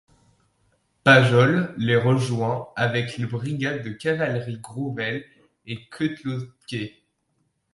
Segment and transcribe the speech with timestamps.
[1.03, 5.23] Pajol les rejoint avec les brigades de cavalerie Grouvel
[5.67, 7.03] et Coëtlosquet.